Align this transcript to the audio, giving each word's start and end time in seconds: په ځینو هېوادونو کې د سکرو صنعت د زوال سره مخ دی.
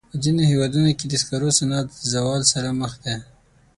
په 0.09 0.15
ځینو 0.23 0.41
هېوادونو 0.51 0.89
کې 0.97 1.05
د 1.07 1.13
سکرو 1.21 1.49
صنعت 1.59 1.87
د 1.93 2.03
زوال 2.13 2.41
سره 2.53 2.69
مخ 2.79 2.91
دی. 3.03 3.15